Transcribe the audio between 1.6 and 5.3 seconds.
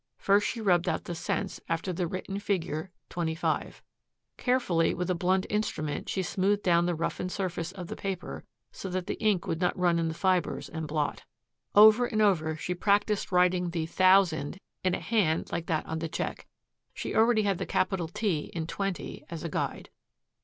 after the written figure "Twenty five." Carefully with a